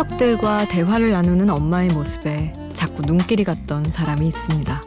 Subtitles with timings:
[0.00, 4.80] 친척들과 대화를 나누는 엄마의 모습에 자꾸 눈길이 갔던 사람이 있습니다.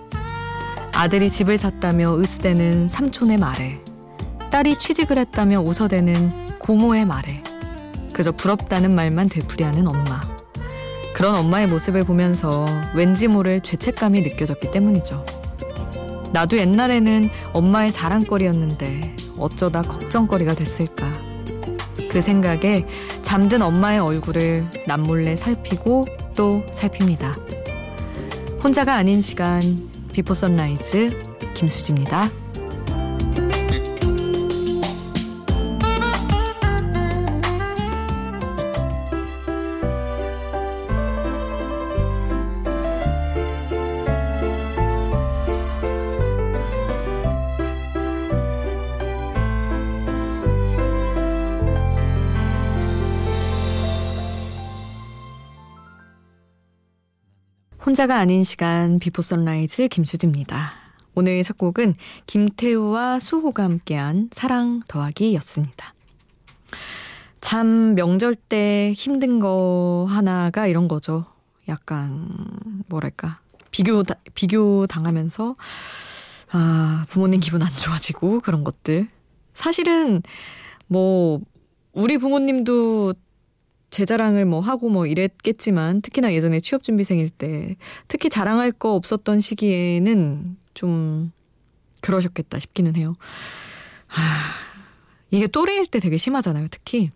[0.94, 3.80] 아들이 집을 샀다며 으스대는 삼촌의 말에,
[4.50, 7.44] 딸이 취직을 했다며 웃어대는 고모의 말에,
[8.14, 10.22] 그저 부럽다는 말만 되풀이하는 엄마.
[11.14, 15.26] 그런 엄마의 모습을 보면서 왠지 모를 죄책감이 느껴졌기 때문이죠.
[16.32, 21.12] 나도 옛날에는 엄마의 자랑거리였는데 어쩌다 걱정거리가 됐을까.
[22.14, 22.86] 그 생각에
[23.24, 27.34] 잠든 엄마의 얼굴을 남몰래 살피고 또 살핍니다.
[28.64, 31.10] 혼자가 아닌 시간 Before Sunrise
[31.56, 32.30] 김수지입니다.
[57.86, 60.72] 혼자가 아닌 시간 Before Sunrise 김수지입니다.
[61.16, 61.96] 오늘 첫 곡은
[62.28, 65.94] 김태우와 수호가 함께한 사랑 더하기였습니다.
[67.42, 71.26] 참 명절 때 힘든 거 하나가 이런 거죠.
[71.68, 72.30] 약간
[72.88, 74.02] 뭐랄까 비교
[74.34, 75.56] 비교 당하면서
[76.52, 79.10] 아 부모님 기분 안 좋아지고 그런 것들
[79.54, 80.24] 사실은
[80.88, 81.42] 뭐
[81.92, 83.14] 우리 부모님도
[83.94, 87.76] 제 자랑을 뭐 하고 뭐 이랬겠지만 특히나 예전에 취업 준비생일 때
[88.08, 91.32] 특히 자랑할 거 없었던 시기에는 좀
[92.02, 93.16] 그러셨겠다 싶기는 해요.
[94.08, 94.22] 하,
[95.30, 97.12] 이게 또래일 때 되게 심하잖아요, 특히.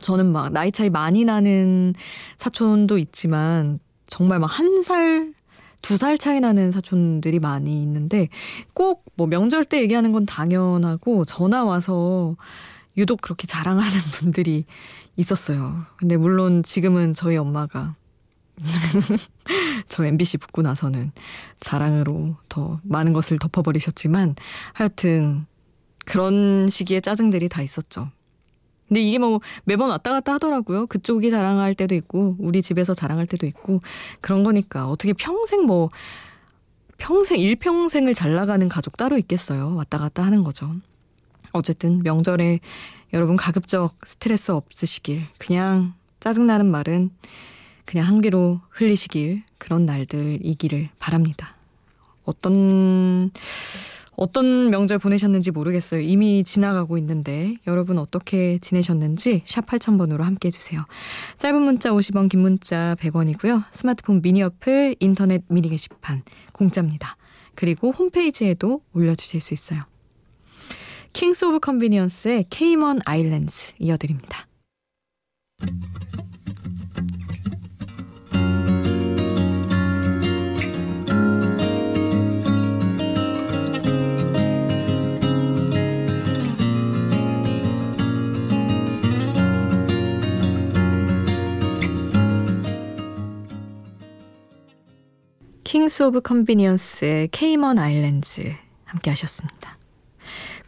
[0.00, 1.94] 저는 막 나이 차이 많이 나는
[2.36, 5.32] 사촌도 있지만 정말 막 한 살,
[5.82, 8.28] 두 살 차이 나는 사촌들이 많이 있는데
[8.74, 12.34] 꼭 뭐 명절 때 얘기하는 건 당연하고 전화 와서
[12.96, 14.64] 유독 그렇게 자랑하는 분들이
[15.16, 15.86] 있었어요.
[15.96, 17.96] 근데 물론 지금은 저희 엄마가
[19.88, 21.12] 저 MBC 붙고 나서는
[21.60, 24.36] 자랑으로 더 많은 것을 덮어버리셨지만
[24.72, 25.46] 하여튼
[26.04, 28.10] 그런 시기에 짜증들이 다 있었죠.
[28.88, 30.86] 근데 이게 뭐 매번 왔다 갔다 하더라고요.
[30.86, 33.80] 그쪽이 자랑할 때도 있고 우리 집에서 자랑할 때도 있고
[34.20, 35.88] 그런 거니까 어떻게 평생 뭐
[36.98, 39.74] 평생 일평생을 잘 나가는 가족 따로 있겠어요.
[39.76, 40.70] 왔다 갔다 하는 거죠.
[41.52, 42.60] 어쨌든 명절에
[43.12, 47.10] 여러분 가급적 스트레스 없으시길 그냥 짜증나는 말은
[47.84, 51.56] 그냥 한 귀로 흘리시길 그런 날들이기를 바랍니다.
[52.24, 53.30] 어떤
[54.14, 56.00] 어떤 명절 보내셨는지 모르겠어요.
[56.00, 60.84] 이미 지나가고 있는데 여러분 어떻게 지내셨는지 샵 8000번으로 함께 해주세요.
[61.38, 63.64] 짧은 문자 50원 긴 문자 100원이고요.
[63.72, 67.16] 스마트폰 미니 어플 인터넷 미니 게시판 공짜입니다.
[67.54, 69.91] 그리고 홈페이지에도 올려주실 수 있어요.
[71.12, 74.46] Kings of Convenience의 Cayman Islands 이어드립니다.
[95.64, 99.81] Kings of Convenience의 Cayman Islands 함께 하셨습니다.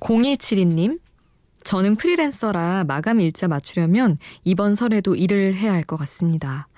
[0.04, 1.00] 0272님,
[1.65, 6.69] 저는 프리랜서라 마감 일자 맞추려면 이번 설에도 일을 해야 할 것 같습니다.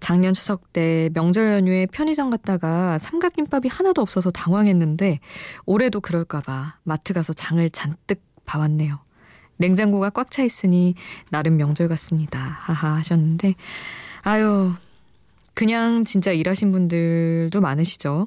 [0.00, 5.20] 작년 추석 때 명절 연휴에 편의점 갔다가 삼각김밥이 하나도 없어서 당황했는데
[5.64, 8.98] 올해도 그럴까봐 마트 가서 장을 잔뜩 봐왔네요.
[9.58, 10.96] 냉장고가 꽉 차 있으니
[11.30, 12.56] 나름 명절 같습니다.
[12.58, 13.54] 하하 하셨는데
[14.22, 14.72] 아유
[15.54, 18.26] 그냥 진짜 일하신 분들도 많으시죠.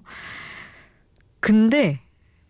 [1.41, 2.04] 근데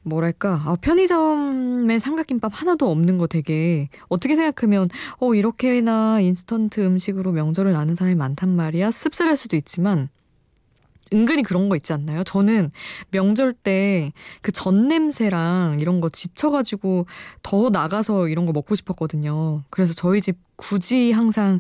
[0.06, 4.88] 뭐랄까 아, 편의점에 삼각김밥 하나도 없는 거 되게 어떻게 생각하면
[5.20, 10.10] 어 이렇게나 인스턴트 음식으로 명절을 나는 사람이 많단 말이야 씁쓸할 수도 있지만
[11.14, 12.24] 은근히 그런 거 있지 않나요?
[12.24, 12.72] 저는
[13.12, 14.12] 명절 때
[14.42, 17.06] 그 전 냄새랑 이런 거 지쳐가지고
[17.44, 19.64] 더 나가서 이런 거 먹고 싶었거든요.
[19.70, 21.60] 그래서 저희 집 굳이 항상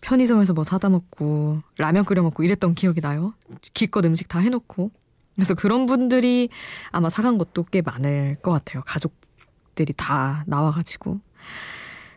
[0.00, 3.34] 편의점에서 뭐 사다 먹고 라면 끓여 먹고 이랬던 기억이 나요.
[3.74, 4.90] 기껏 음식 다 해놓고.
[5.36, 6.48] 그래서 그런 분들이
[6.90, 8.82] 아마 사간 것도 꽤 많을 것 같아요.
[8.86, 11.20] 가족들이 다 나와가지고.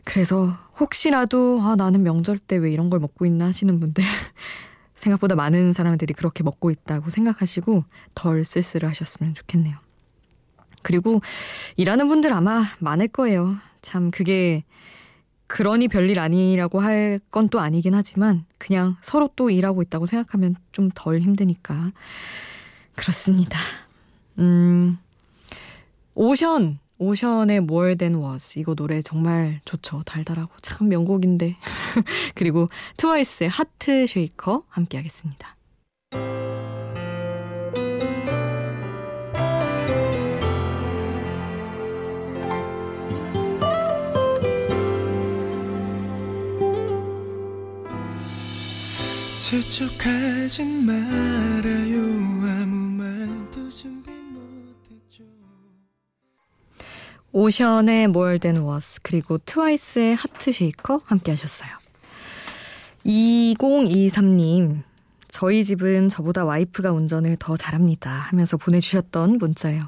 [0.06, 4.04] 그래서 혹시라도 아 나는 명절 때 왜 이런 걸 먹고 있나 하시는 분들
[4.94, 7.84] 생각보다 많은 사람들이 그렇게 먹고 있다고 생각하시고
[8.16, 9.78] 덜 쓸쓸해 하셨으면 좋겠네요.
[10.82, 11.20] 그리고
[11.76, 13.56] 일하는 분들 아마 많을 거예요.
[13.82, 14.64] 참 그게
[15.48, 20.90] 그러니 별일 아니라고 할 건 또 아니긴 하지만 그냥 서로 또 일하고 있다고 생각하면 좀
[20.96, 21.92] 덜 힘드니까
[23.00, 23.58] 그렇습니다.
[24.40, 24.98] 음,
[26.16, 30.04] 오션, 오션의 More Than Words 이거 노래 정말 좋죠.
[30.04, 31.56] 달달하고 참 명곡인데.
[32.36, 32.68] 그리고
[32.98, 35.56] 트와이스의 Heart Shaker 함께 하겠습니다.
[49.50, 52.09] 재촉하진 말아요
[57.32, 61.70] 오션의 More Than Words 그리고 트와이스의 Heart Shaker 함께 하셨어요
[63.06, 64.84] 2023님
[65.30, 69.84] 저희 집은 저보다 와이프가 운전을 더 잘합니다 하면서 보내주셨던 문자예요.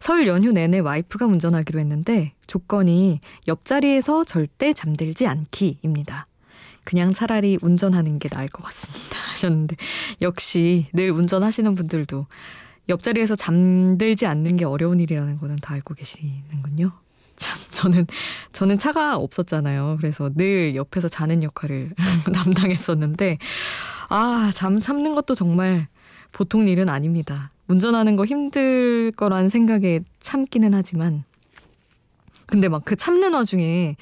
[0.00, 6.26] 설 연휴 내내 와이프가 운전하기로 했는데 조건이 옆자리에서 절대 잠들지 않기입니다.
[6.84, 9.18] 그냥 차라리 운전하는 게 나을 것 같습니다.
[9.28, 9.76] 하셨는데,
[10.22, 12.26] 역시 늘 운전하시는 분들도
[12.88, 16.90] 옆자리에서 잠들지 않는 게 어려운 일이라는 거는 다 알고 계시는군요.
[17.36, 18.06] 참, 저는,
[18.52, 19.96] 저는 차가 없었잖아요.
[20.00, 21.92] 그래서 늘 옆에서 자는 역할을
[22.34, 23.38] 담당했었는데,
[24.08, 25.86] 아, 잠 참는 것도 정말
[26.32, 27.52] 보통 일은 아닙니다.
[27.68, 31.24] 운전하는 거 힘들 거란 생각에 참기는 하지만,
[32.46, 33.96] 근데 막 그 참는 와중에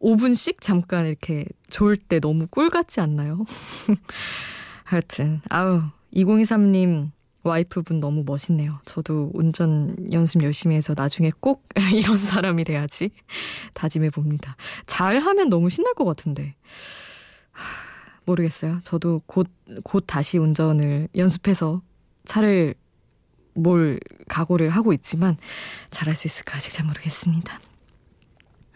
[0.00, 3.44] 5분씩 잠깐 이렇게 졸 때 너무 꿀 같지 않나요?
[4.84, 5.82] 하여튼, 아우,
[6.14, 7.10] 2023님
[7.42, 8.78] 와이프분 너무 멋있네요.
[8.84, 13.10] 저도 운전 연습 열심히 해서 나중에 꼭 이런 사람이 돼야지
[13.74, 14.56] 다짐해 봅니다.
[14.86, 16.54] 잘 하면 너무 신날 것 같은데.
[18.24, 18.80] 모르겠어요.
[18.84, 19.48] 저도 곧,
[19.82, 21.82] 곧 다시 운전을 연습해서
[22.24, 22.74] 차를
[23.54, 23.98] 몰
[24.28, 25.36] 각오를 하고 있지만
[25.90, 27.58] 잘할 수 있을까 아직 잘 모르겠습니다.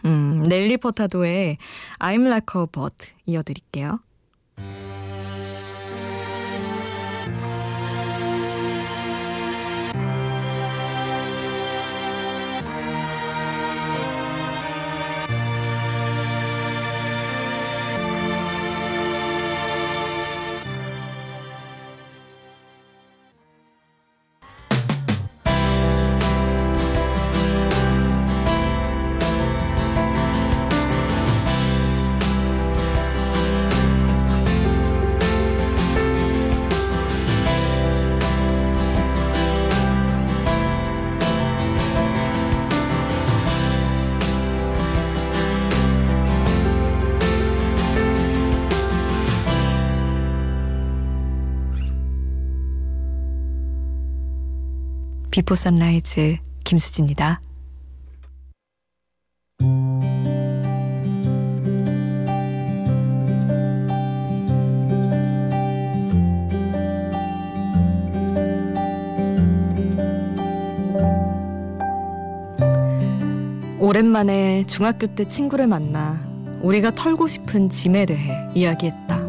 [0.05, 1.57] 음, 넬리 포타도의
[1.99, 2.95] I'm Like a Bird
[3.25, 3.99] 이어드릴게요.
[55.35, 57.41] 비포 선라이즈 김수지입니다.
[73.81, 76.17] 오랜만에 중학교 때 친구를 만나
[76.61, 79.19] 우리가 털고 싶은 짐에 대해 이야기했다.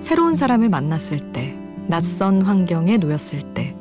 [0.00, 1.54] 새로운 사람을 만났을 때,
[1.86, 3.75] 낯선 환경에 놓였을 때,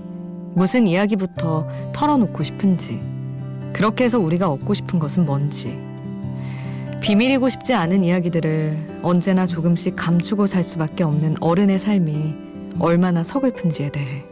[0.56, 3.02] 무슨 이야기부터 털어놓고 싶은지,
[3.74, 5.78] 그렇게 해서 우리가 얻고 싶은 것은 뭔지,
[7.02, 12.34] 비밀이고 싶지 않은 이야기들을 언제나 조금씩 감추고 살 수밖에 없는 어른의 삶이
[12.80, 14.24] 얼마나 서글픈지에 대해.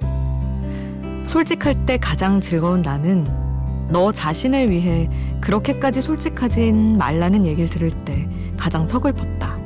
[1.26, 3.28] 솔직할 때 가장 즐거운 나는
[3.90, 5.10] 너 자신을 위해
[5.42, 9.58] 그렇게까지 솔직하진 말라는 얘기를 들을 때 가장 서글펐다.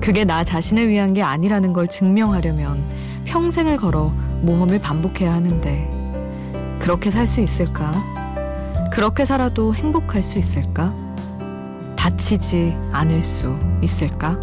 [0.00, 2.82] 그게 나 자신을 위한 게 아니라는 걸 증명하려면
[3.24, 7.92] 평생을 걸어 모험을 반복해야 하는데 그렇게 살 수 있을까?
[8.92, 10.94] 그렇게 살아도 행복할 수 있을까?
[11.96, 14.38] 다치지 않을 수 있을까?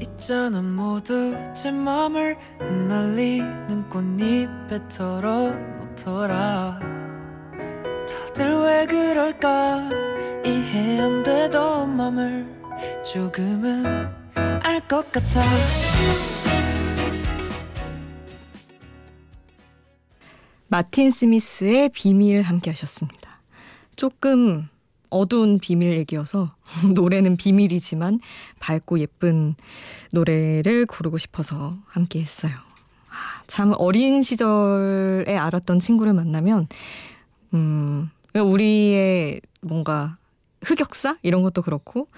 [0.00, 6.78] 있잖아 모두 제 맘을 흩날리는 꽃잎에 털어놓더라
[8.08, 9.88] 다들 왜 그럴까
[10.44, 12.57] 이해 안 되던 맘을
[13.02, 13.84] 조금은
[14.62, 15.42] 알 것 같아
[20.68, 23.40] 마틴 스미스의 비밀 함께 하셨습니다.
[23.96, 24.68] 조금
[25.10, 26.50] 어두운 비밀 얘기여서
[26.94, 28.20] 노래는 비밀이지만
[28.60, 29.54] 밝고 예쁜
[30.12, 32.52] 노래를 고르고 싶어서 함께 했어요.
[33.10, 36.68] 아, 참 어린 시절에 알았던 친구를 만나면
[37.54, 40.18] 음 우리의 뭔가
[40.62, 42.08] 흑역사 이런 것도 그렇고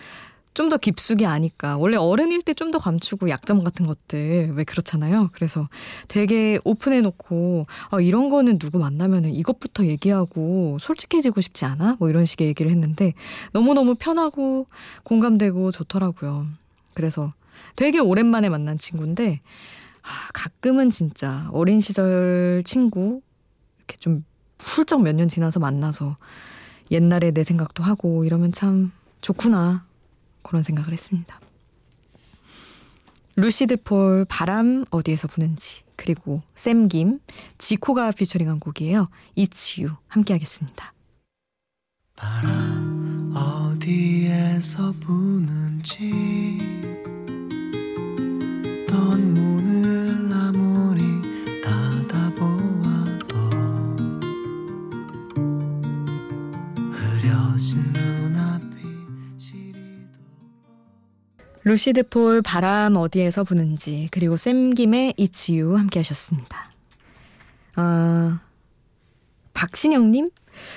[0.54, 1.76] 좀 더 깊숙이 아니까.
[1.78, 5.30] 원래 어른일 때 좀 더 감추고 약점 같은 것들 왜 그렇잖아요.
[5.32, 5.66] 그래서
[6.08, 11.96] 되게 오픈해 놓고 아, 이런 거는 누구 만나면은 이것부터 얘기하고 솔직해지고 싶지 않아?
[11.98, 13.14] 뭐 이런 식의 얘기를 했는데
[13.52, 14.66] 너무너무 편하고
[15.04, 16.46] 공감되고 좋더라고요.
[16.94, 17.30] 그래서
[17.76, 19.40] 되게 오랜만에 만난 친구인데
[20.02, 23.20] 아, 가끔은 진짜 어린 시절 친구
[23.78, 24.24] 이렇게 좀
[24.58, 26.16] 훌쩍 몇 년 지나서 만나서
[26.90, 28.92] 옛날에 내 생각도 하고 이러면 참
[29.22, 29.84] 좋구나
[30.42, 31.40] 그런 생각을 했습니다.
[33.36, 37.20] 루시드 폴 바람 어디에서 부는지 그리고 샘김
[37.58, 39.08] 지코가 피처링한 곡이에요.
[39.78, 40.92] You 함께 하겠습니다.
[42.16, 46.10] 바람 어디에서 부는지
[48.88, 51.02] 넌 문을 아무리
[51.62, 53.36] 닫아보아도
[56.92, 57.80] 흐려진
[61.70, 66.68] 루시드 폴 바람 어디에서 부는지 그리고 샘김의 It's You 함께 하셨습니다.
[67.76, 68.40] 아
[69.54, 70.30] 박신영님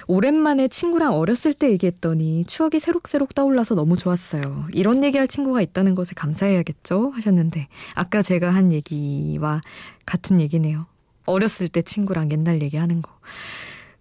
[0.06, 4.68] 오랜만에 친구랑 어렸을 때 얘기했더니 추억이 새록새록 떠올라서 너무 좋았어요.
[4.72, 7.10] 이런 얘기할 친구가 있다는 것에 감사해야겠죠?
[7.10, 9.62] 하셨는데 아까 제가 한 얘기와
[10.06, 10.86] 같은 얘기네요.
[11.26, 13.10] 어렸을 때 친구랑 옛날 얘기하는 거.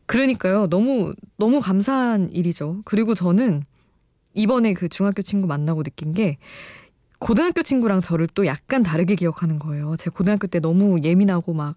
[0.04, 0.66] 그러니까요.
[0.66, 2.82] 너무 너무 감사한 일이죠.
[2.84, 3.64] 그리고 저는
[4.34, 6.36] 이번에 그 중학교 친구 만나고 느낀 게
[7.22, 9.94] 고등학교 친구랑 저를 또 약간 다르게 기억하는 거예요.
[9.96, 11.76] 제 고등학교 때 너무 예민하고 막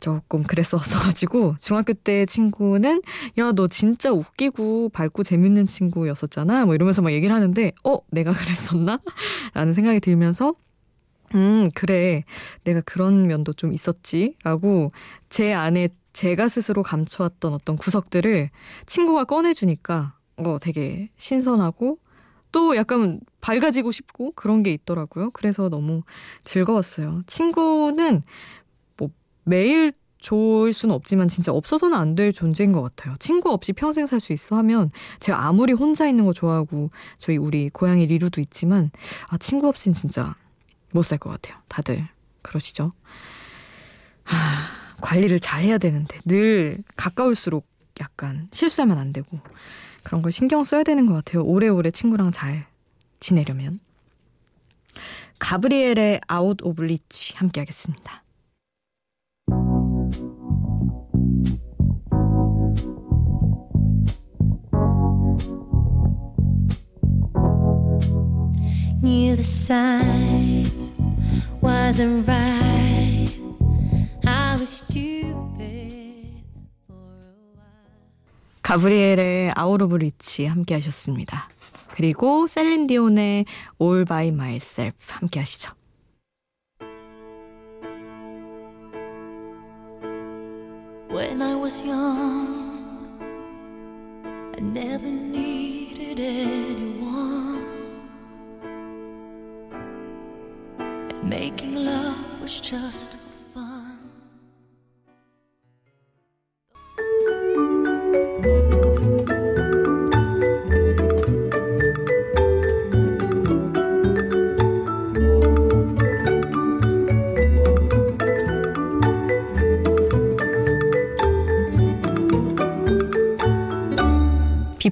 [0.00, 3.02] 조금 그랬었어가지고 중학교 때 친구는
[3.38, 6.64] 야 너 진짜 웃기고 밝고 재밌는 친구였었잖아.
[6.64, 8.98] 뭐 이러면서 막 얘기를 하는데 어 내가 그랬었나?
[9.52, 10.54] 라는 생각이 들면서
[11.34, 12.24] 음 그래.
[12.64, 14.90] 내가 그런 면도 좀 있었지라고
[15.28, 18.48] 제 안에 제가 스스로 감춰왔던 어떤 구석들을
[18.86, 21.98] 친구가 꺼내주니까 어, 되게 신선하고
[22.56, 25.30] 또 약간 밝아지고 싶고 그런 게 있더라고요.
[25.32, 26.04] 그래서 너무
[26.44, 27.20] 즐거웠어요.
[27.26, 28.22] 친구는
[28.96, 29.10] 뭐
[29.44, 33.14] 매일 좋을 수는 없지만 진짜 없어서는 안 될 존재인 것 같아요.
[33.20, 37.68] 친구 없이 평생 살 수 있어 하면 제가 아무리 혼자 있는 거 좋아하고 저희 우리
[37.68, 38.90] 고양이 리루도 있지만
[39.28, 40.34] 아 친구 없이는 진짜
[40.92, 41.58] 못 살 것 같아요.
[41.68, 42.08] 다들
[42.40, 42.90] 그러시죠?
[44.24, 47.66] 하, 관리를 잘 해야 되는데 늘 가까울수록
[48.00, 49.38] 약간 실수하면 안 되고
[50.06, 51.42] 그런 걸 신경 써야 되는 것 같아요.
[51.42, 52.64] 오래오래 친구랑 잘
[53.18, 53.80] 지내려면.
[55.40, 58.22] 가브리엘의 아웃 오브 리치 함께 하겠습니다.
[78.66, 81.48] 가브리엘의 아웃 오브 리치 함께 하셨습니다.
[81.94, 83.44] 그리고 셀린 디온의
[83.80, 85.72] All by Myself 함께 하시죠.
[91.08, 93.20] When I was young,
[94.56, 97.62] I never needed anyone.
[100.80, 103.15] And making love was just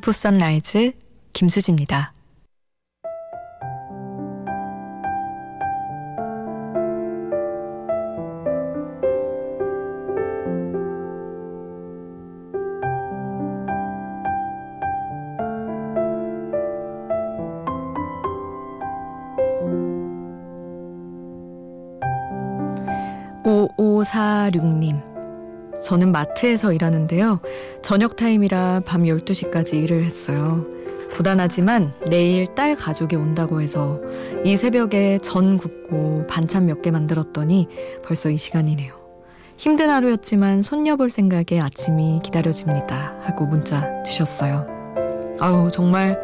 [0.05, 0.93] 비포 선라이즈
[1.33, 2.13] 김수지입니다.
[23.47, 25.14] 오오사육님
[25.85, 27.41] 저는 마트에서 일하는데요.
[27.83, 30.65] 저녁 타임이라 밤 12시까지 일을 했어요.
[31.17, 34.01] 고단하지만 내일 딸 가족이 온다고 해서
[34.45, 37.69] 이 새벽에 전 굽고 반찬 몇 개 만들었더니
[38.03, 38.93] 벌써 이 시간이네요.
[39.57, 43.15] 힘든 하루였지만 손녀 볼 생각에 아침이 기다려집니다.
[43.23, 44.67] 하고 문자 주셨어요.
[45.39, 46.21] 아우, 정말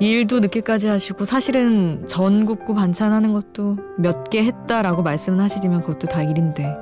[0.00, 6.22] 일도 늦게까지 하시고 사실은 전 굽고 반찬하는 것도 몇 개 했다라고 말씀은 하시지만 그것도 다
[6.22, 6.72] 일인데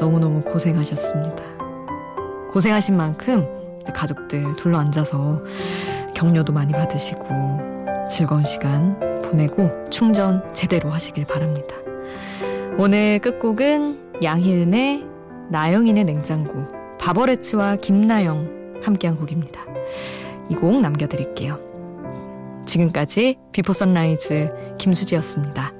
[0.00, 1.42] 너무너무 고생하셨습니다.
[2.50, 3.46] 고생하신 만큼
[3.94, 5.42] 가족들 둘러 앉아서
[6.14, 7.26] 격려도 많이 받으시고
[8.08, 11.76] 즐거운 시간 보내고 충전 제대로 하시길 바랍니다.
[12.78, 15.04] 오늘 끝곡은 양희은의
[15.50, 16.66] 나영이네 냉장고
[16.98, 19.60] 바버레츠와 김나영 함께한 곡입니다.
[20.48, 21.58] 이 곡 남겨드릴게요.
[22.66, 25.72] 지금까지 비포 선라이즈 김수지였습니다.